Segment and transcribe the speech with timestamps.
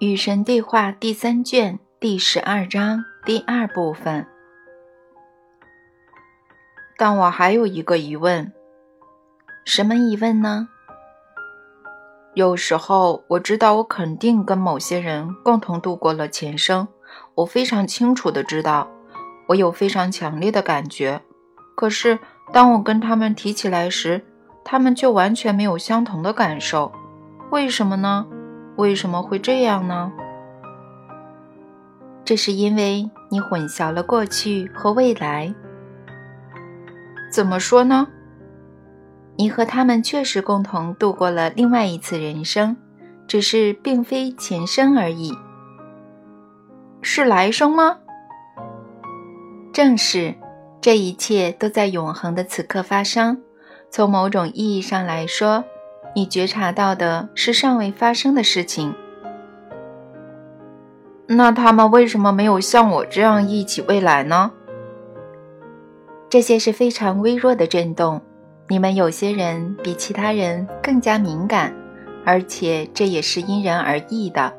[0.00, 4.26] 与神对话第三卷第十二章第二部分。
[6.96, 8.50] 但我还有一个疑问，
[9.66, 10.68] 什么疑问呢？
[12.32, 16.88] 有时候我知道我肯定跟某些人共同度过了前生，
[17.34, 18.88] 我非常清楚的知道，
[19.48, 21.20] 我有非常强烈的感觉。
[21.76, 22.18] 可是
[22.54, 24.24] 当我跟他们提起来时，
[24.64, 26.90] 他们却完全没有相同的感受，
[27.50, 28.26] 为什么呢？
[28.80, 30.10] 为什么会这样呢？
[32.24, 35.54] 这是因为你混淆了过去和未来。
[37.30, 38.08] 怎么说呢？
[39.36, 42.74] 你和他们确实共同度过了另外一次人生，
[43.28, 45.36] 只是并非前生而已。
[47.02, 47.98] 是来生吗？
[49.74, 50.34] 正是，
[50.80, 53.42] 这一切都在永恒的此刻发生。
[53.90, 55.64] 从某种意义上来说。
[56.14, 58.94] 你觉察到的是尚未发生的事情，
[61.26, 64.50] 那他们为什么没有像我这样忆起未来呢？
[66.28, 68.20] 这些是非常微弱的震动，
[68.68, 71.74] 你们有些人比其他人更加敏感，
[72.24, 74.52] 而且这也是因人而异的。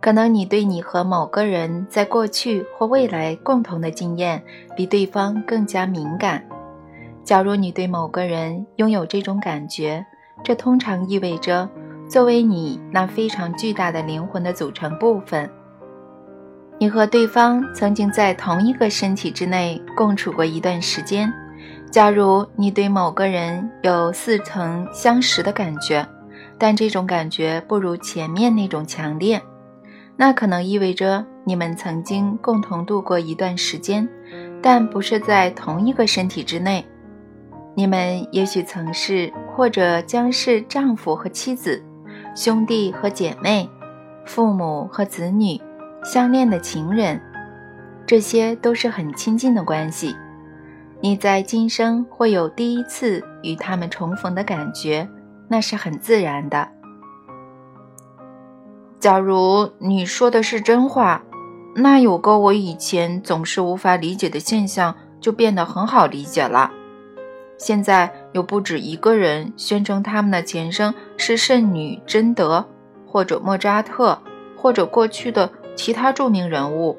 [0.00, 4.42] 可能你对你和某个人在过去或未来共同的经验
[4.76, 6.44] 比对方更加敏感。
[7.22, 10.04] 假如你对某个人拥有这种感觉，
[10.44, 11.68] 这通常意味着，
[12.08, 15.48] 作为你那非常巨大的灵魂的组成部分，
[16.78, 21.32] 你和对方曾经在同一个身体之内共处过一段时间。
[21.90, 26.06] 假如你对某个人有似曾相识的感觉，
[26.58, 29.40] 但这种感觉不如前面那种强烈，
[30.16, 34.08] 那可能意味着你们曾经共同度过一段时间，
[34.60, 36.84] 但不是在同一个身体之内。
[37.74, 41.82] 你们也许曾是，或者将是丈夫和妻子、
[42.36, 43.68] 兄弟和姐妹、
[44.26, 45.60] 父母和子女、
[46.04, 47.20] 相恋的情人，
[48.06, 50.14] 这些都是很亲近的关系。
[51.00, 55.08] 你在今生会有第一次与他们重逢的感觉，
[55.48, 56.68] 那是很自然的。
[59.00, 61.24] 假如你说的是真话，
[61.74, 66.70] 那有个我以前总是无法理解的现象就变得很好理解了。
[67.62, 72.66] 现在有不止一个人宣称他们的前生是圣女贞德，
[73.06, 74.18] 或者莫扎特，
[74.56, 76.98] 或者过去的其他著名人物。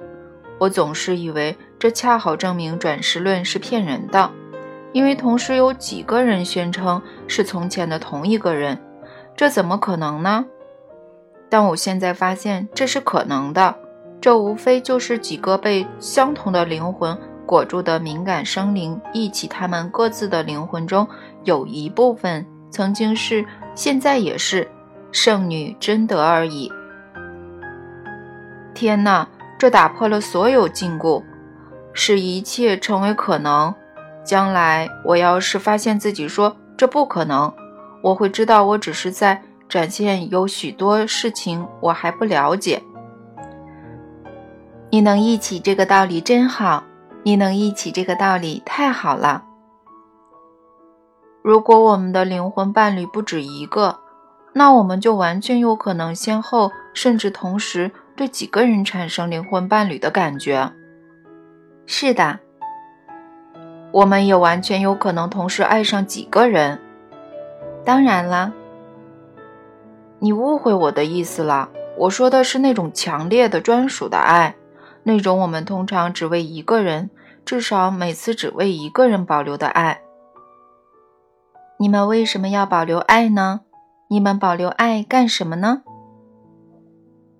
[0.59, 4.31] 我总是以为这恰好证明转世论是骗人的，
[4.93, 8.81] 因为同时有几个人宣称是从前的同一个人，
[9.35, 10.45] 这怎么可能呢？
[11.49, 13.75] 但我现在发现这是可能的，
[14.21, 17.19] 这无非就是几个被相同的灵魂。
[17.45, 21.07] 裹住的敏感生灵忆起他们各自的灵魂中
[21.43, 23.45] 有一部分曾经是，
[23.75, 24.69] 现在也是
[25.11, 26.71] 圣女贞德而已。
[28.73, 29.27] 天哪，
[29.59, 31.21] 这打破了所有禁锢，
[31.93, 33.73] 使一切成为可能。
[34.23, 37.53] 将来我要是发现自己说这不可能，
[38.01, 42.81] 我会知道我只是在展现有许多事情我还不了解。
[44.89, 46.83] 你能忆起这个道理真好。
[47.23, 49.45] 你能忆起这个道理，太好了。
[51.41, 53.99] 如果我们的灵魂伴侣不止一个，
[54.53, 60.71] 那我们就完全有可能先后甚至同时对几个人产生灵魂伴侣的感觉。
[61.85, 62.39] 是的，
[63.91, 66.79] 我们也完全有可能同时爱上几个人。
[67.85, 68.51] 当然啦，
[70.19, 71.69] 你误会我的意思了。
[71.97, 74.55] 我说的是那种强烈的专属的爱。
[75.05, 77.09] 那种我们通常只为一个人，
[77.45, 80.01] 至少每次只为一个人保留的爱。
[81.77, 83.61] 你们为什么要保留爱呢？
[84.09, 85.83] 你们保留爱干什么呢？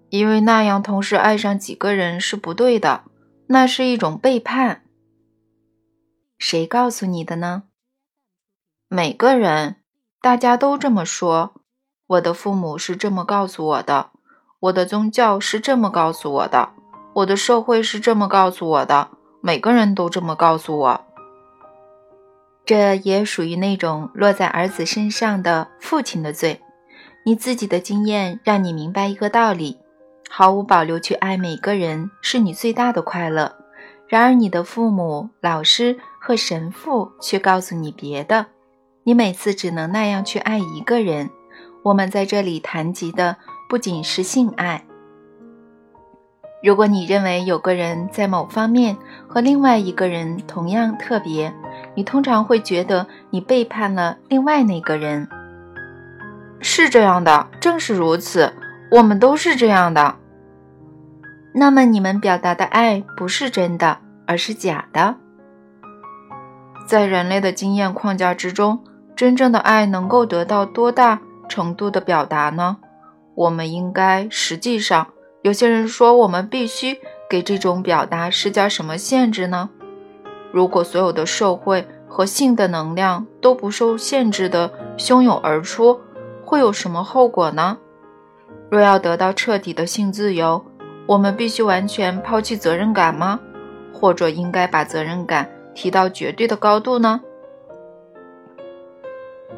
[0.09, 3.03] 因为那样同时爱上几个人是不对的，
[3.47, 4.83] 那是一种背叛。
[6.37, 7.63] 谁告诉你的呢？
[8.89, 9.77] 每个人，
[10.21, 11.53] 大家都这么说。
[12.07, 14.11] 我的父母是这么告诉我的，
[14.59, 16.73] 我的宗教是这么告诉我的。
[17.15, 19.09] 我的社会是这么告诉我的，
[19.45, 21.01] 每个人都这么告诉我。
[22.65, 26.61] 这也属于那种落在儿子身上的父亲的罪。
[27.25, 29.79] 你自己的经验让你明白一个道理：
[30.29, 33.53] 毫无保留去爱每个人是你最大的快乐。
[34.07, 38.45] 然而，你的父母、老师和神父却告诉你别的。
[39.03, 41.29] 你每次只能那样去爱一个人。
[41.83, 43.35] 我们在这里谈及的
[43.67, 44.85] 不仅是性爱。
[46.63, 48.95] 如果你认为有个人在某方面
[49.27, 51.53] 和另外一个人同样特别，
[51.93, 55.27] 你通常会觉得你背叛了另外那个人。
[56.61, 58.53] 是这样的，正是如此，
[58.89, 60.15] 我们都是这样的。
[61.53, 65.15] 那么你们表达的爱不是真的，而是假的。
[66.87, 68.81] 在人类的经验框架之中，
[69.17, 71.19] 真正的爱能够得到多大
[71.49, 72.77] 程度的表达呢？
[73.35, 75.07] 我们应该实际上，
[75.43, 76.97] 有些人说我们必须
[77.29, 79.69] 给这种表达施加什么限制呢？
[80.53, 85.99] 如果所有的社会和性的能量都不受限制的汹涌而出，
[86.45, 87.77] 会有什么后果呢？
[88.69, 90.63] 若要得到彻底的性自由，
[91.05, 93.37] 我们必须完全抛弃责任感吗？
[93.91, 97.19] 或者应该把责任感提到绝对的高度呢？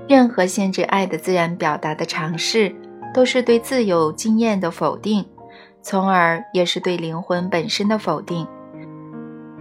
[0.08, 2.76] 任何限制爱的自然表达的尝试，
[3.14, 5.26] 都是对自由经验的否定，
[5.86, 8.48] 从而也是对灵魂本身的否定。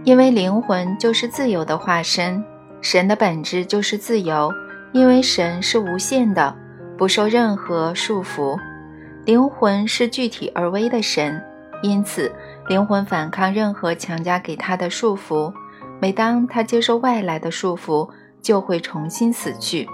[0.03, 2.43] 因为灵魂就是自由的化身，
[2.81, 4.51] 神的本质就是自由，
[4.91, 6.55] 因为神是无限的，
[6.97, 8.57] 不受任何束缚。
[9.23, 11.39] 灵魂是具体而微的神，
[11.83, 12.33] 因此
[12.67, 15.53] 灵魂反抗任何强加给他的束缚。
[16.01, 18.09] 每当他接受外来的束缚，
[18.41, 19.87] 就会重新死去。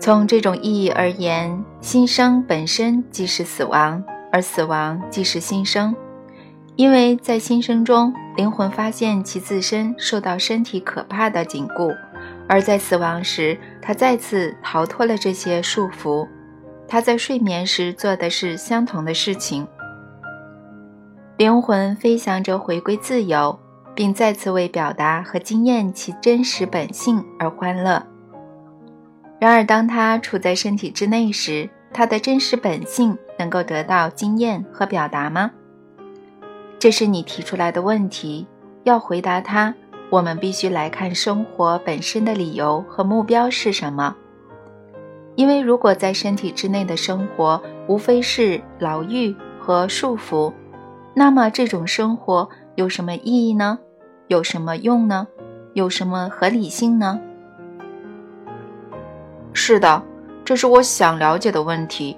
[0.00, 4.02] 从这种意义而言，新生本身即是死亡，
[4.32, 5.94] 而死亡即是新生。
[6.76, 11.92] 因为在新生中，灵魂发现其自身受到身体可怕的紧锢，
[12.48, 16.28] 而在死亡时，他再次逃脱了这些束缚。
[16.86, 19.66] 他在睡眠时做的是相同的事情。
[21.36, 23.58] 灵魂飞翔着回归自由，
[23.94, 28.06] 并再次为表达和经验其真实本性而欢乐。
[29.40, 35.50] 然而，当他处在身体之内时，他的真实本性能够得到经验和表达吗？
[36.78, 38.46] 这是你提出来的问题。
[38.84, 39.74] 要回答它，
[40.10, 44.14] 我们必须来看生活本身的理由和目标是什么。
[45.34, 50.52] 因为如果在身体之内的生活无非是牢狱和束缚，
[51.14, 53.78] 那么这种生活有什么意义呢？
[54.28, 55.26] 有什么用呢？
[55.74, 57.20] 有什么合理性呢？
[59.52, 60.02] 是的，
[60.44, 62.16] 这是我想了解的问题。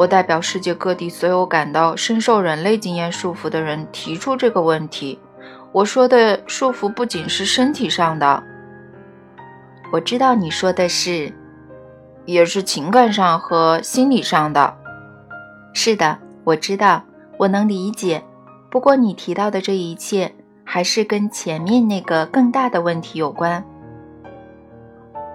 [0.00, 5.18] 我代表世界各地所有感到深受人类经验束缚的人提出这个问题。
[5.72, 8.42] 我说的束缚不仅是身体上的，
[9.92, 11.30] 我知道你说的是，
[12.24, 14.74] 也是情感上和心理上的。
[15.74, 17.04] 是的，我知道，
[17.36, 18.24] 我能理解。
[18.70, 23.62] 不过你提到的这一切，还是跟前面那个更大的问题有关。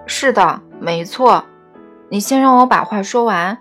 [0.06, 1.44] 是的，没错。
[2.08, 3.56] 你先让我把话说完。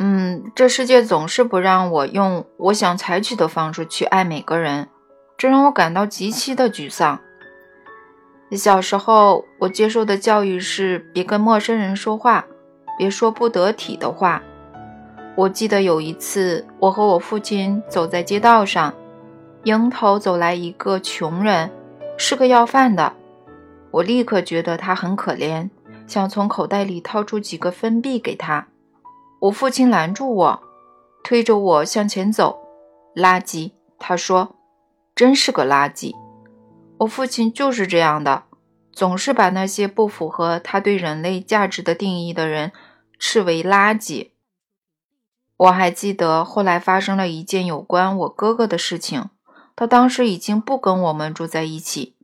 [0.00, 4.88] 嗯，这世界总是不让我用我想采取的方式去爱每个人，
[5.36, 7.18] 这让我感到极其的沮丧。
[8.52, 12.46] 小时候，我接受的教育是别跟陌生人说话，
[12.96, 14.40] 别说不得体的话。
[15.34, 18.94] 我记得有一次，我和我父亲走在街道上，
[19.64, 21.68] 迎头走来一个穷人，
[22.16, 23.12] 是个要饭的。
[23.90, 25.68] 我立刻觉得他很可怜，
[26.06, 28.68] 想从口袋里掏出几个分币给他。
[29.40, 30.62] 我父亲拦住我，
[31.22, 32.58] 推着我向前走。
[33.14, 34.56] 垃圾，他说
[35.14, 36.12] ：“真是个垃圾。”
[36.98, 38.44] 我父亲就是这样的，
[38.92, 42.72] 总是把那些不符合他对人类价值的定义的人
[43.18, 44.30] 斥为垃圾。
[45.56, 49.30] 我还记得后来发生了一件有关我哥哥的事情。
[49.76, 52.16] 他当时已经不跟我们住在一起。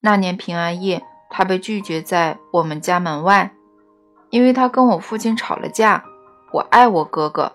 [0.00, 3.54] 那年平安夜，他被拒绝在我们家门外，
[4.30, 6.04] 因为他跟我父亲吵了架。
[6.50, 7.52] 我爱我哥哥，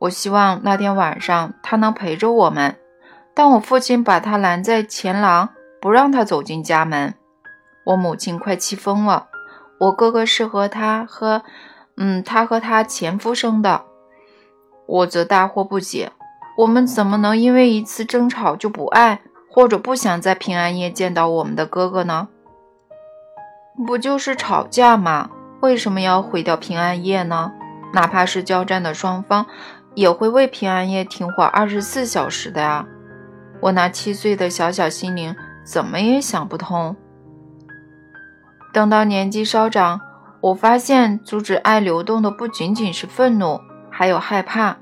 [0.00, 2.76] 我希望那天晚上他能陪着我们，
[3.34, 5.48] 但我父亲把他拦在前廊，
[5.80, 7.14] 不让他走进家门。
[7.84, 9.28] 我母亲快气疯了。
[9.80, 11.42] 我哥哥是和他和，
[11.96, 13.82] 嗯，他和他前夫生的。
[14.86, 16.12] 我则大惑不解，
[16.58, 22.28] 我们怎么能因为一次争吵就不爱或者不想在平安夜见到我们的哥哥呢？
[23.86, 25.30] 不就是吵架吗？
[25.60, 27.52] 为什么要毁掉平安夜呢？
[27.92, 29.46] 哪怕是交战的双方，
[29.94, 32.86] 也会为平安夜停火二十四小时的呀！
[33.60, 35.34] 我那七岁的小小心灵
[35.64, 36.96] 怎么也想不通。
[38.72, 40.00] 等到年纪稍长，
[40.40, 44.76] 我发现阻止爱流动的不仅仅是愤怒，还有害怕。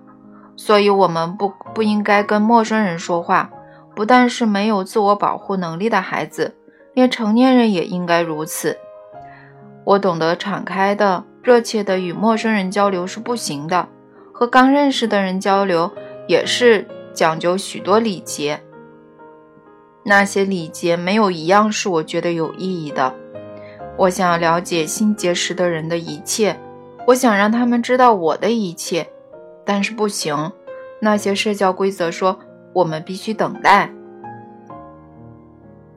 [0.57, 3.51] 所以，我们不不应该跟陌生人说话。
[3.97, 6.57] 不但是没有自我保护能力的孩子，
[6.95, 8.79] 连成年人也应该如此。
[9.85, 11.25] 我懂得敞开的。
[11.43, 13.89] 热切的与陌生人交流是不行的，
[14.33, 15.91] 和刚认识的人交流
[16.27, 18.61] 也是讲究许多礼节。
[20.03, 23.15] 那些礼节没有一样是我觉得有意义的。
[23.97, 26.59] 我想了解新结识的人的一切，
[27.07, 29.07] 我想让他们知道我的一切，
[29.65, 30.53] 但是不行，
[31.01, 32.39] 那些社交规则说
[32.73, 33.91] 我们必须等待。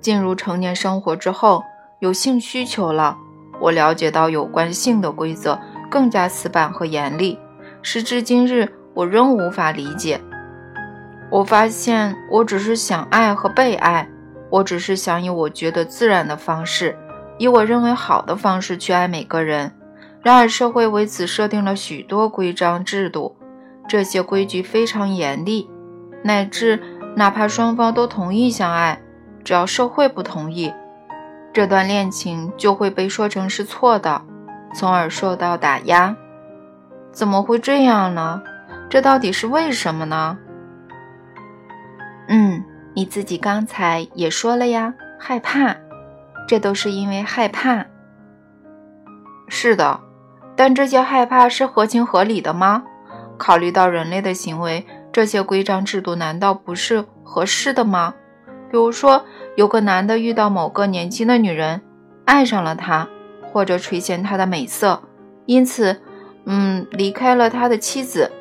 [0.01, 1.63] 进入成年生活之后，
[1.99, 3.17] 有性需求了，
[3.63, 5.57] 我了解到有关性的规则
[5.89, 7.39] 更加死板和严厉。
[7.81, 10.19] 时至今日，我仍无法理解。
[11.31, 14.09] 我发现，我只是想爱和被爱，
[14.49, 16.97] 我只是想以我觉得自然的方式，
[17.37, 19.71] 以我认为好的方式去爱每个人。
[20.21, 23.37] 然而，社会为此设定了许多规章制度，
[23.87, 25.69] 这些规矩非常严厉，
[26.21, 26.81] 乃至
[27.15, 29.01] 哪怕双方都同意相爱。
[29.45, 30.73] 只要社会不同意，
[31.53, 34.21] 这段恋情就会被说成是错的，
[34.73, 36.15] 从而受到打压。
[37.11, 38.41] 怎么会这样呢？
[38.89, 40.35] 这到底是为什么呢？
[42.27, 42.63] 嗯，
[42.95, 45.75] 你自己刚才也说了呀，害怕，
[46.47, 47.85] 这都是因为害怕。
[49.47, 49.99] 是的，
[50.55, 52.83] 但这些害怕是合情合理的吗？
[53.37, 58.15] 考虑到人类的行为，这些规章制度难道不是合适的吗？
[58.71, 59.23] 比如说，
[59.55, 61.81] 有个男的遇到某个年轻的女人，
[62.25, 63.07] 爱上了她，
[63.51, 64.99] 或者垂涎她的美色，
[65.45, 66.01] 因此，
[66.45, 68.31] 嗯，离开了他的妻子。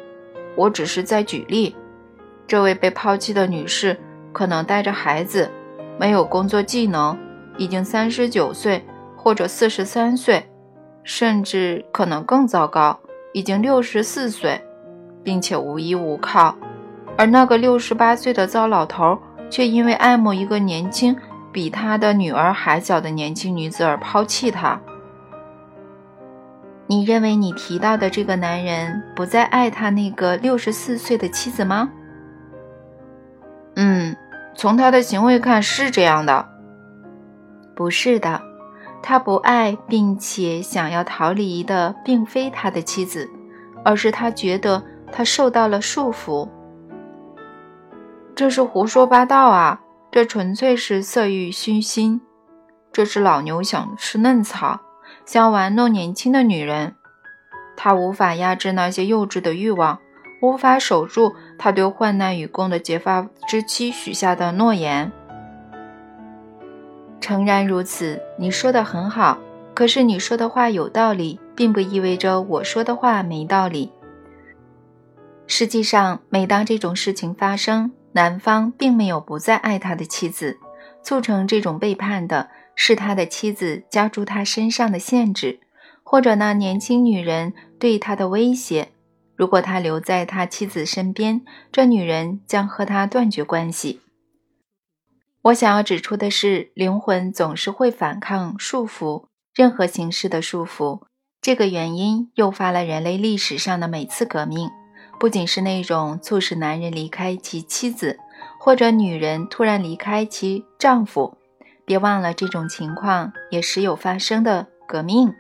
[0.56, 1.76] 我只是在举例。
[2.46, 3.98] 这位被抛弃的女士
[4.32, 5.50] 可能带着孩子，
[5.98, 7.18] 没有工作技能，
[7.58, 8.82] 已经三十九岁
[9.14, 10.42] 或者四十三岁，
[11.04, 12.98] 甚至可能更糟糕，
[13.32, 14.60] 已经六十四岁，
[15.22, 16.56] 并且无依无靠。
[17.18, 19.18] 而那个六十八岁的糟老头。
[19.52, 21.14] 却因为爱慕一个年轻、
[21.52, 24.80] 比他的女儿还小的年轻女子而抛弃他。
[26.86, 31.90] 你认为你提到的这个男人不再爱他那个六十四岁的妻子吗？
[33.76, 34.16] 嗯，
[34.54, 36.48] 从他的行为看是这样的。
[37.76, 38.40] 不是的，
[39.02, 43.28] 他不爱并且想要逃离的并非他的妻子，
[43.84, 44.82] 而是他觉得
[45.12, 46.48] 他受到了束缚。
[48.34, 49.80] 这是胡说八道啊！
[50.10, 52.20] 这纯粹是色欲熏心。
[52.92, 54.80] 这只老牛想吃嫩草，
[55.24, 56.94] 想玩弄年轻的女人。
[57.76, 59.98] 他无法压制那些幼稚的欲望，
[60.40, 65.10] 无法守住他对患难与共的结发之妻许下的诺言。
[67.20, 69.38] 诚然如此，你说的很好。
[69.74, 73.90] 可是你说的话有道理，并不意味着我说的话没道理。
[75.46, 80.58] 实际上，每当这种事情发生，男方并没有不再爱他的妻子，
[81.02, 85.60] 促成这种背叛的是他的妻子加诸他身上的限制，
[86.02, 88.88] 或者那年轻女人对他的威胁。
[89.34, 91.42] 如果他留在他妻子身边，
[91.72, 94.00] 这女人将和他断绝关系。
[95.42, 101.00] 我想要指出的是，灵魂总是会反抗束缚，任何形式的束缚。
[101.40, 104.70] 这个原因诱发了人类历史上的每次革命。
[105.18, 108.18] 不仅是那种促使男人离开其妻子，
[108.58, 111.36] 或者女人突然离开其丈夫，
[111.84, 115.32] 别忘了这种情况也时有发生的革命。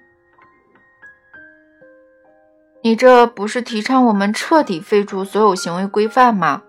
[2.82, 6.62] 你这不是提倡我们彻底废除所有行为规范吗？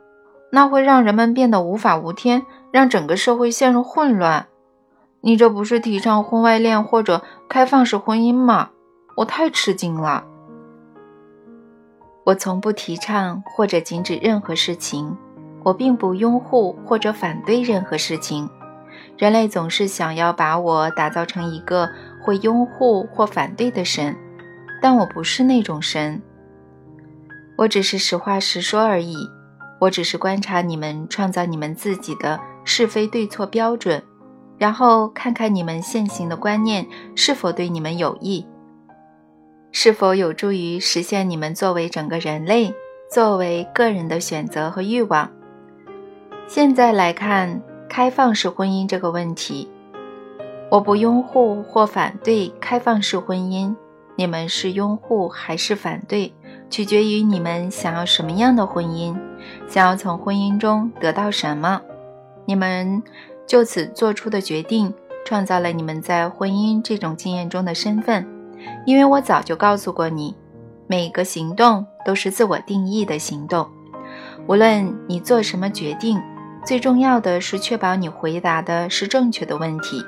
[0.51, 4.47] 那会让人们变得无法无天，让整个社会陷入混乱。
[5.21, 8.69] 你这不是提倡婚外恋或者开放式婚姻吗？
[9.17, 10.25] 我太吃惊了。
[12.23, 15.15] 我从不提倡或者禁止任何事情，
[15.63, 18.49] 我并不拥护或者反对任何事情。
[19.17, 21.89] 人类总是想要把我打造成一个
[22.21, 24.15] 会拥护或反对的神，
[24.81, 26.21] 但我不是那种神。
[27.57, 29.15] 我只是实话实说而已。
[29.79, 34.01] 我只是观察你们创造你们自己的是非对错标准，
[34.57, 38.45] 然后看看你们现行的观念是否对你们有益。
[39.75, 42.71] 是否有助于实现你们作为整个人类、
[43.09, 45.31] 作为个人的选择和欲望？
[46.47, 49.67] 现在来看开放式婚姻这个问题，
[50.69, 53.75] 我不拥护或反对开放式婚姻。
[54.15, 56.31] 你们是拥护还是反对，
[56.69, 59.17] 取决于你们想要什么样的婚姻，
[59.67, 61.81] 想要从婚姻中得到什么。
[62.45, 63.01] 你们
[63.47, 64.93] 就此做出的决定，
[65.25, 68.23] 创造了你们在婚姻这种经验中的身份。
[68.85, 70.35] 因为我早就告诉过你，
[70.87, 73.67] 每个行动都是自我定义的行动。
[74.47, 76.21] 无论你做什么决定，
[76.65, 80.03] 最重要的是确保你回答的是正确的问题。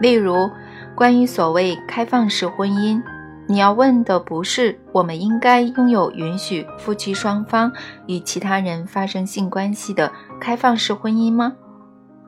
[0.00, 0.50] 例如，
[0.94, 3.00] 关于所谓开放式婚姻，
[3.46, 7.72] 你要问的不是我们应该拥有允许夫妻双方
[8.06, 10.10] 与其他人发生性关系的
[10.40, 11.52] 开放式婚姻吗？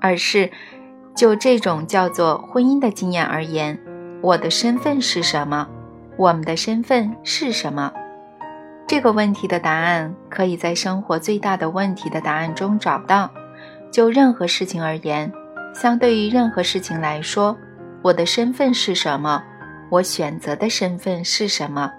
[0.00, 0.50] 而是
[1.16, 3.78] 就这种叫做婚姻的经验而言。
[4.24, 5.68] 我的身份是什么？
[6.16, 7.92] 我们的身份是什么？
[8.86, 13.30] 这个问题的答案可以在生活最大的问题的答案中找到。
[13.90, 15.30] 就任何事情而言，
[15.74, 17.54] 相对于任何事情来说，
[18.00, 19.44] 我的身份是什么？
[19.90, 21.92] 我选择的身份是什么？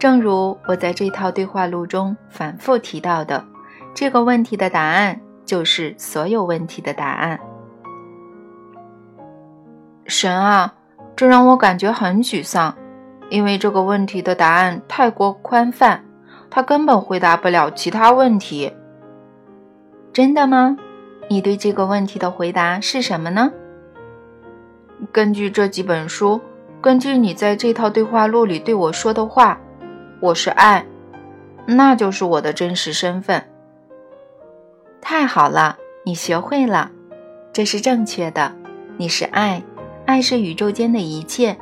[0.00, 3.44] 正如我在这套对话录中反复提到的，
[3.94, 7.38] 这个问题的答案就是所有问题的答案。
[10.08, 10.74] 神啊，
[11.16, 12.74] 这让我感觉很沮丧。
[13.30, 16.04] 因为这个问题的答案太过宽泛，
[16.50, 18.72] 他根本回答不了其他问题。
[20.12, 20.76] 真的吗？
[21.28, 23.50] 你对这个问题的回答是什么呢？
[25.10, 26.40] 根据这几本书，
[26.82, 29.58] 根据你在这套对话录里对我说的话，
[30.20, 30.84] 我是爱，
[31.64, 33.42] 那就是我的真实身份。
[35.00, 36.90] 太好了，你学会了，
[37.50, 38.52] 这是正确的。
[38.98, 39.62] 你是爱，
[40.04, 41.56] 爱是宇宙间的一切，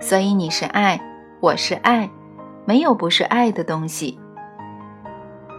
[0.00, 1.00] 所以你是爱。
[1.40, 2.10] 我是爱，
[2.64, 4.18] 没有不是爱的东西。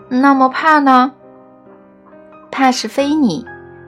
[0.09, 1.13] 那么怕呢？
[2.51, 3.45] 怕是非你，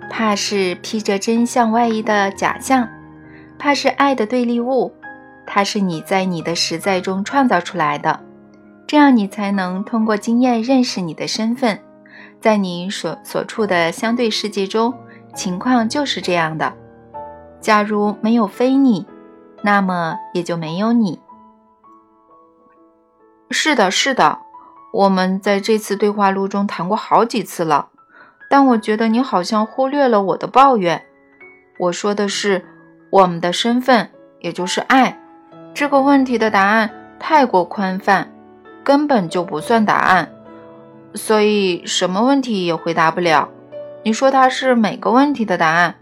[0.10, 2.88] 怕是披着真相外衣的假象，
[3.60, 4.94] 怕是爱的对立物，
[5.46, 8.20] 它是你在你的实在中创造出来的，
[8.86, 11.80] 这样你才能通过经验认识你的身份。
[12.39, 14.94] 在你所所处的相对世界中，
[15.36, 16.74] 情况就是这样的。
[17.68, 19.06] 假如没有非你，
[19.62, 21.20] 那么也就没有你。
[23.52, 24.40] 是的，是的，
[24.94, 27.90] 我们在这次对话录中谈过好几次了，
[28.50, 31.04] 但我觉得你好像忽略了我的抱怨。
[31.78, 32.66] 我说的是
[33.10, 35.22] 我们的身份，也就是爱。
[35.74, 38.32] 这个问题的答案太过宽泛，
[38.82, 40.32] 根本就不算答案，
[41.16, 43.50] 所以什么问题也回答不了。
[44.04, 45.96] 你说它是每个问题的答案，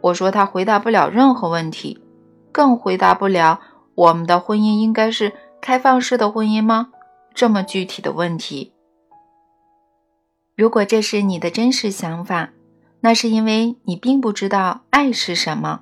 [0.00, 2.02] 我说他回答不了任何问题，
[2.52, 3.60] 更回答不了
[3.94, 5.32] 我们的婚姻应该是。
[5.60, 6.92] 开放式的婚姻吗？
[7.34, 8.72] 这么具体的问题，
[10.54, 12.50] 如果这是你的真实想法，
[13.00, 15.80] 那是因为你并不知道爱是什么。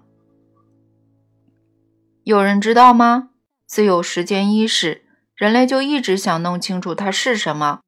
[2.24, 3.30] 有人知道吗？
[3.66, 7.80] 自有时间伊始，人类就一直想弄清楚它是什么。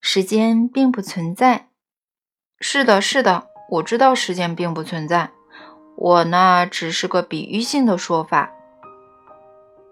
[0.00, 1.70] 时间并不存在。
[2.60, 5.30] 是的，是的，我知道时间并不存在。
[5.96, 8.50] 我呢，只是个比喻性的说法。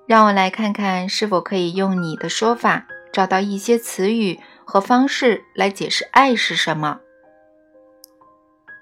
[0.06, 7.00] 让我来看看是否可以用你的说法找到一些词语和方式来解释爱是什么。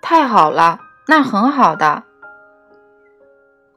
[0.02, 2.02] 太好了，那很好的。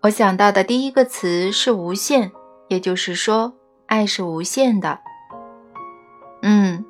[0.02, 2.32] 我想到的第一个词是无限，
[2.68, 3.54] 也就是说，
[3.86, 5.00] 爱是无限的。
[6.42, 6.84] 嗯，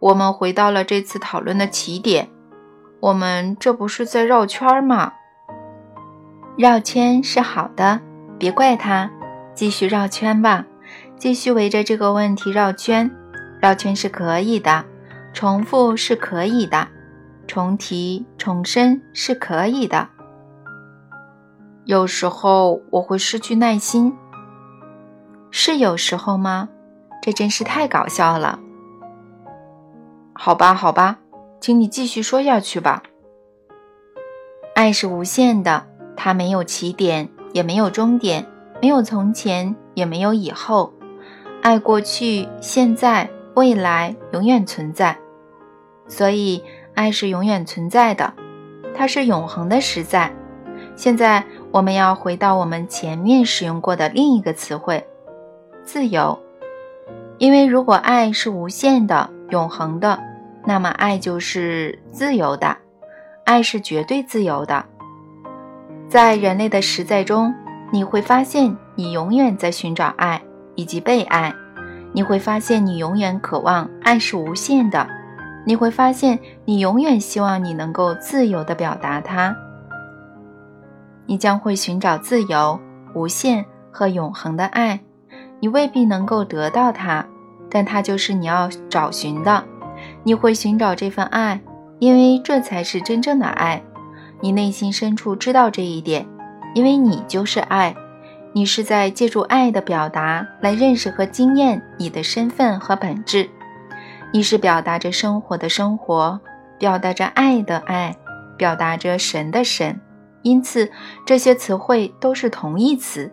[0.00, 2.30] 我们回到了这次讨论的起点。
[3.02, 5.14] 我们这不是在绕圈吗？
[6.56, 8.00] 绕圈是好的，
[8.38, 9.10] 别怪他。
[9.54, 10.64] 继续绕圈吧，
[11.16, 13.10] 继续围着这个问题绕圈。
[13.60, 14.84] 绕圈是可以的，
[15.32, 16.86] 重复是可以的，
[17.48, 20.08] 重提、重申是可以的。
[21.84, 24.16] 有时候我会失去耐心，
[25.50, 26.68] 是有时候吗？
[27.20, 28.60] 这真是太搞笑了。
[30.34, 31.18] 好吧，好吧，
[31.62, 33.04] 请你继续说下去吧。
[34.74, 38.44] 爱是无限的，它没有起点，也没有终点。
[38.80, 40.92] 没有从前，也没有以后，
[41.62, 45.16] 爱过去、现在、未来，永远存在。
[46.08, 46.60] 所以，
[46.94, 48.34] 爱是永远存在的，
[48.92, 50.34] 它是永恒的实在。
[50.96, 55.06] 现在，我们要回到我们前面使用过的另一个词汇——
[55.86, 56.36] 自由。
[57.38, 60.18] 因为如果爱是无限的、永恒的，
[60.64, 62.76] 那么爱就是自由的，
[63.44, 64.84] 爱是绝对自由的。
[66.08, 67.54] 在人类的实在中。
[67.94, 70.40] 你会发现，你永远在寻找爱
[70.76, 71.54] 以及被爱。
[72.14, 75.06] 你会发现，你永远渴望爱是无限的。
[75.66, 79.54] 你会发现，你永远希望你能够自由地表达它。
[81.26, 82.80] 你将会寻找自由、
[83.14, 84.98] 无限和永恒的爱。
[85.60, 87.26] 你未必能够得到它，
[87.68, 89.62] 但它就是你要找寻的。
[90.24, 91.60] 你会寻找这份爱，
[91.98, 93.82] 因为这才是真正的爱。
[94.40, 96.26] 你内心深处知道这一点。
[96.74, 97.94] 因为你就是爱，
[98.54, 103.46] 你是在借助爱的表达来认识和经验你的身份和本质。
[104.32, 106.40] 你是表达着生活的生活，
[106.78, 108.16] 表达着爱的爱，
[108.56, 110.00] 表达着神的神。
[110.40, 110.90] 因此，
[111.26, 113.30] 这些词汇都是同义词，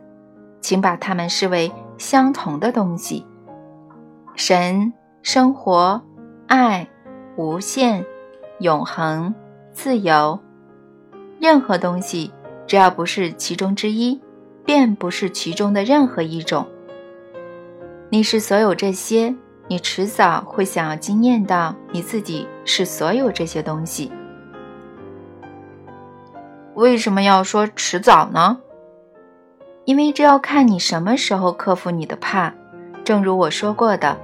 [0.60, 3.26] 请把它们视为相同的东西：
[4.36, 4.92] 神、
[5.24, 6.02] 生活、
[6.50, 6.90] 爱、
[7.36, 8.04] 无限、
[8.60, 9.36] 永恒、
[9.72, 10.40] 自由。
[11.40, 12.34] 任何东西。
[12.66, 14.20] 只要不是其中之一，
[14.66, 16.68] 便不是其中的任何一种。
[18.10, 19.36] 你是所有这些，
[19.68, 24.12] 你迟早会想要惊艳到你自己是所有这些东西。
[26.76, 28.60] 为什么要说迟早呢？
[29.86, 32.54] 因为这要看你什么时候克服你的怕。
[33.04, 34.16] 正如我说过的，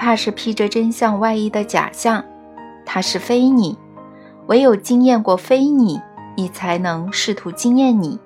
[0.00, 2.24] 怕是披着真相外衣的假象，
[2.86, 3.78] 它是非你。
[4.46, 6.00] 唯有惊艳过非你，
[6.36, 8.18] 你才能试图惊艳你。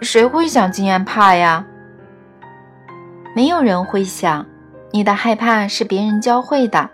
[0.00, 1.64] 谁会想惊艳怕呀？
[3.36, 4.44] 没有人会想，
[4.90, 6.90] 你的害怕是别人教会的。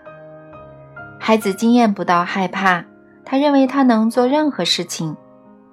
[1.19, 2.85] 孩子经验不到害怕，
[3.25, 5.17] 他认为他能做任何事情。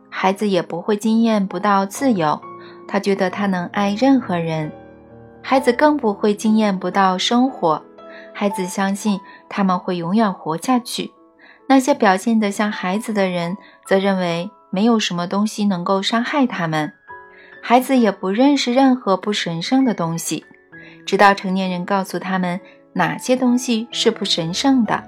[0.09, 2.41] 孩子也不会经验不到自由，
[2.89, 4.73] 他觉得他能爱任何人。
[5.49, 7.81] 孩子更不会惊艳不到生活，
[8.35, 11.13] 孩子相信他们会永远活下去。
[11.69, 13.57] 那些表现得像孩子的人，
[13.87, 16.93] 则认为没有什么东西能够伤害他们。
[17.63, 20.45] 孩子也不认识任何不神圣的东西。
[21.07, 22.61] 直到成年人告诉他们
[22.93, 25.01] 哪些东西是不神圣的，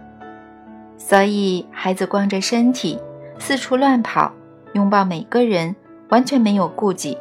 [0.96, 2.96] 所以孩子光着身体
[3.40, 4.32] 四处乱跑，
[4.74, 5.74] 拥抱每个人，
[6.10, 7.18] 完全没有顾忌。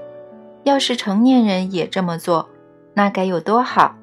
[0.65, 2.47] 要是成年人也这么做，
[2.97, 3.95] 那该有多好！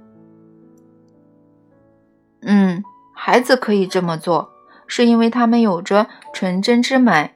[2.43, 4.53] 嗯，孩子可以这么做，
[4.87, 7.35] 是因为他们有着纯真之美。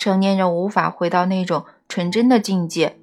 [0.00, 2.98] 成年人无法回到那种纯真的境界，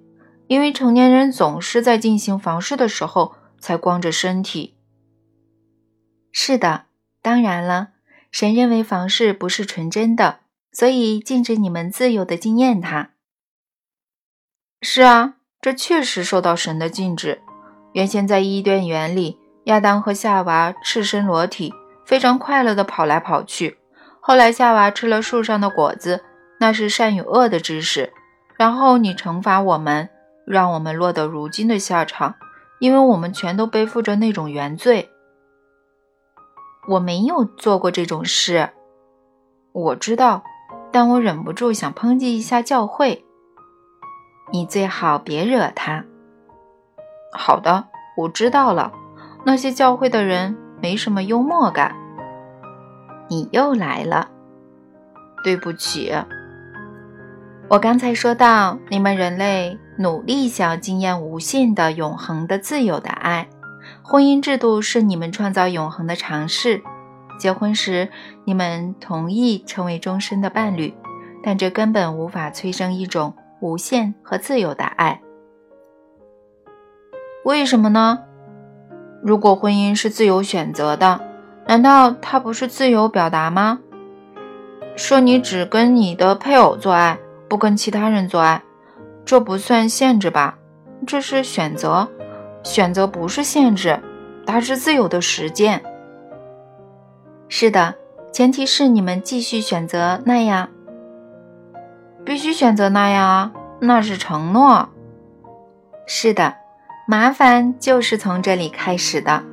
[0.48, 3.36] 因为成年人总是在进行房事的时候。
[3.64, 4.76] 才光着身体。
[6.34, 6.88] 是的，
[7.22, 7.92] 当然了，
[8.30, 10.42] 神认为房事不是纯真的，
[10.74, 13.12] 所以禁止你们自由的经验它。
[14.82, 17.42] 是啊，这确实受到神的禁止。
[17.94, 21.74] 原先在伊甸园里，亚当和夏娃赤身裸体，
[22.06, 23.78] 非常快乐的跑来跑去。
[24.20, 26.24] 后来夏娃吃了树上的果子，
[26.60, 28.12] 那是善与恶的知识。
[28.56, 30.10] 然后你惩罚我们，
[30.46, 32.36] 让我们落得如今的下场。
[32.80, 35.10] 因为我们全都背负着那种原罪，
[36.90, 38.72] 我没有做过这种事，
[39.72, 40.44] 我知道，
[40.92, 43.24] 但我忍不住想抨击一下教会。
[44.52, 46.04] 你最好别惹他。
[47.34, 48.92] 好的，我知道了。
[49.44, 51.96] 那些教会的人没什么幽默感。
[53.30, 54.30] 你又来了，
[55.44, 56.14] 对不起。
[57.70, 59.78] 我刚才说到，你们人类。
[59.96, 63.48] 努力想要经验无限的、永恒的、自由的爱。
[64.02, 66.82] 婚姻制度是你们创造永恒的尝试。
[67.38, 68.10] 结婚时，
[68.44, 70.92] 你们同意成为终身的伴侣，
[71.44, 75.22] 但这根本无法催生一种无限和自由的爱。
[77.44, 78.20] 为什么呢？
[79.22, 81.20] 如果婚姻是自由选择的，
[81.68, 83.80] 难道它不是自由表达吗？
[84.96, 88.62] 说你只跟你的配偶做爱，不跟其他人做爱。
[89.26, 90.58] 这不算限制吧？
[91.06, 92.08] 这是选择，
[92.64, 94.00] 选择不是限制，
[94.46, 95.84] 它是自由的实践。
[97.50, 97.96] 是的，
[98.32, 100.70] 前提是你们继续选择那样，
[102.26, 104.90] 必须选择那样啊，那是承诺。
[106.06, 106.56] 是的，
[107.06, 109.44] 麻烦就是从这里开始的。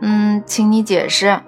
[0.00, 1.38] 嗯，请你解释。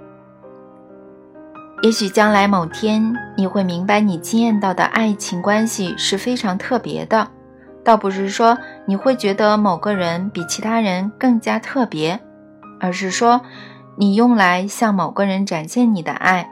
[1.83, 7.27] 也许将来某天你会明白，你经验到的爱情关系是非常特别的，
[7.83, 12.21] 倒不是说你会觉得某个人比其他人更加特别，
[12.79, 13.41] 而是说
[13.97, 16.51] 你用来向某个人展现你的爱，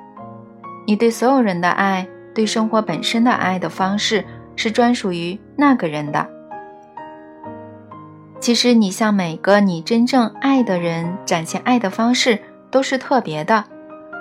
[0.87, 4.25] 你对所有人的爱，对生活本身的爱的方式
[4.57, 6.27] 是专属于那个人的。
[8.41, 13.65] 其实你向每个你真正爱的人展现爱的方式都是特别的。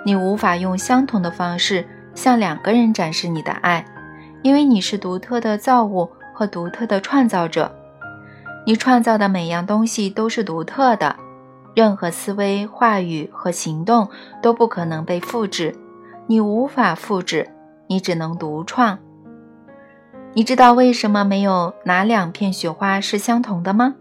[0.06, 3.86] 你无法用相同的方式向两个人展示你的爱，
[4.41, 7.71] 因为你是独特的造物和独特的创造者。
[8.65, 11.15] 你创造的每样东西都是独特的，
[11.75, 14.10] 任何思维、话语和行动
[14.41, 15.75] 都不可能被复制。
[16.25, 17.49] 你无法复制，
[17.88, 18.97] 你只能独创。
[20.34, 23.95] 你知道为什么没有哪两片雪花是相同的吗？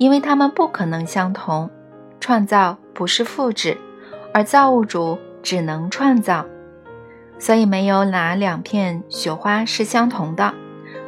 [0.00, 1.70] 因为它们不可能相同。
[2.18, 3.78] 创造不是复制，
[4.34, 5.16] 而造物主。
[5.42, 6.44] 只能创造，
[7.38, 10.52] 所以没有哪两片雪花是相同的，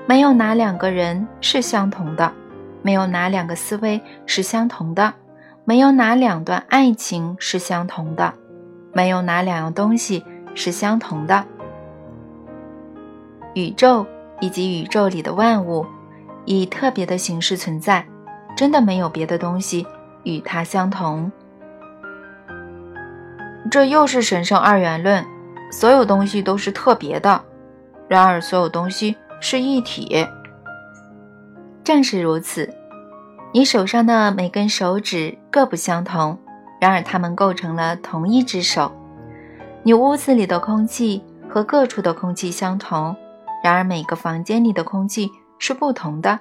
[0.06, 2.32] 没有哪两个人是相同的，
[2.80, 5.12] 没有哪两个思维是相同的，
[5.66, 8.32] 没有哪两段爱情是相同的，
[8.94, 10.24] 没有哪两样东西
[10.54, 11.44] 是相同的。
[13.52, 14.06] 宇宙
[14.40, 15.84] 以及宇宙里的万物
[16.46, 18.06] 以特别的形式存在，
[18.56, 19.86] 真的没有别的东西
[20.24, 21.30] 与它相同。
[23.70, 25.24] 这又是神圣二元论，
[25.70, 27.42] 所有东西都是特别的，
[28.08, 30.26] 然而所有东西是一体。
[31.82, 32.68] 正是如此，
[33.52, 36.38] 你手上的每根手指各不相同，
[36.80, 38.92] 然而它们构成了同一只手。
[39.82, 43.16] 你屋子里的空气和各处的空气相同，
[43.64, 46.38] 然而每个房间里的空气是不同的，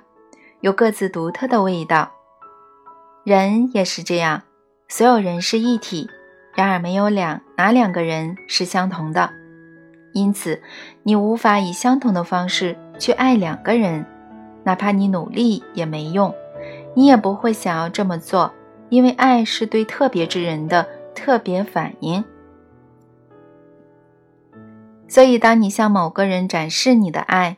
[0.62, 2.12] 有各自独特的味道。
[3.24, 4.42] 人也是这样，
[4.88, 6.10] 所有人是一体，
[6.56, 9.30] 然而没有两哪两个人是相同的。
[10.14, 10.62] 因此，
[11.04, 14.06] 你无法以相同的方式去爱两个人，
[14.64, 16.34] 哪怕你努力也没用。
[16.94, 18.54] 你也不会想要这么做，
[18.90, 22.24] 因为爱是对特别之人的特别反应。
[25.08, 27.58] 所以，当你向某个人展示你的爱，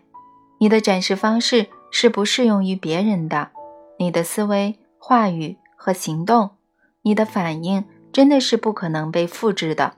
[0.60, 3.52] 你的展示方式是不适用于别人的。
[3.98, 6.58] 你的思维、话语和行动，
[7.04, 9.94] 你的反应真的是不可能被复制的。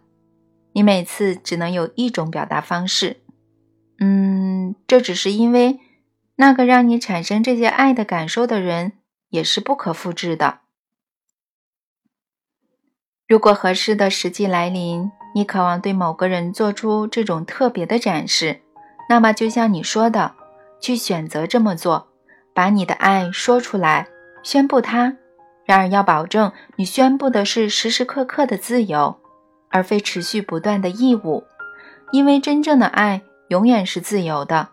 [0.74, 3.22] 你每次只能有一种表达方式。
[4.00, 5.80] 嗯，这只是因为
[6.36, 8.92] 那个让你产生这些爱的感受的人。
[9.30, 10.60] 也是不可复制的。
[13.28, 18.62] 如果合适的时机来临，你渴望对某个人做出这种特别的展示，
[19.10, 20.36] 那么就像你说的，
[20.86, 22.10] 去选择这么做，
[22.54, 24.08] 把你的爱说出来，
[24.44, 25.18] 宣布它。
[25.66, 29.16] 然而要保证你宣布的是时时刻刻的自由，
[29.72, 31.44] 而非持续不断的义务，
[32.12, 34.70] 因为真正的爱永远是自由的。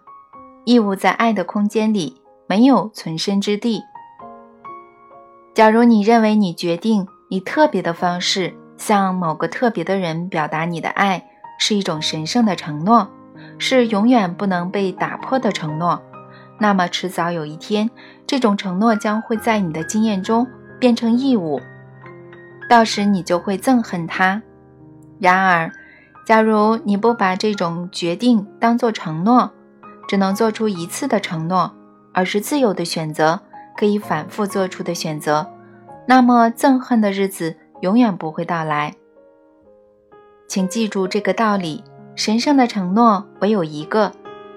[0.66, 3.80] 义务在爱的空间里没有存身之地。
[5.54, 11.24] 假如你认为你决定以特别的方式向某个特别的人表达你的爱
[11.58, 13.10] 是一种神圣的承诺，
[13.58, 16.02] 是永远不能被打破的承诺，
[16.58, 17.90] 那么迟早有一天，
[18.26, 20.46] 这种承诺将会在你的经验中
[20.78, 21.60] 变成义务，
[22.68, 24.42] 到时你就会憎恨它。
[25.18, 25.70] 然而，
[26.26, 29.50] 假如你不把这种决定当作承诺，
[30.08, 31.74] 只能做出一次的承诺，
[32.12, 33.40] 而是自由的选择。
[33.74, 35.50] 可以反复做出的选择，
[36.06, 38.94] 那么憎恨的日子永远不会到来。
[40.46, 41.82] 请记住这个道理：
[42.14, 44.12] 神圣的承诺唯有一个，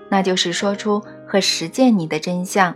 [0.10, 2.76] 那就是说出和实践你的真相。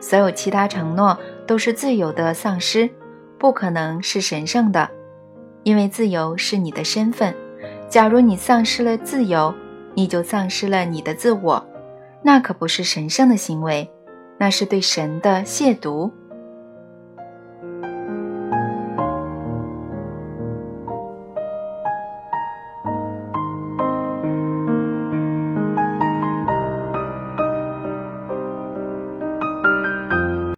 [0.00, 2.90] 所有其他承诺都是自由的丧失，
[3.38, 4.88] 不可能是神圣的，
[5.62, 7.34] 因为自由是你的身份。
[7.88, 9.54] 假如你丧失了自由，
[9.94, 11.66] 你就丧失了你的自我，
[12.22, 13.90] 那可不是神圣的行为。
[14.36, 16.10] 那是对神的亵渎。